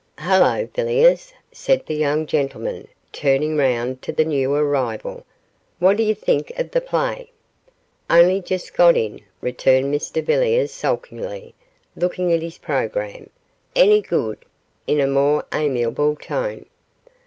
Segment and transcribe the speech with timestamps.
[0.17, 5.27] 'Hullo, Villiers!' said this young gentleman, turning round to the new arrival,
[5.77, 7.29] 'what d'ye think of the play?'
[8.09, 11.53] 'Only just got in,' returned Mr Villiers, sulkily,
[11.95, 13.29] looking at his programme.
[13.75, 14.43] 'Any good?'
[14.87, 16.65] in a more amiable tone.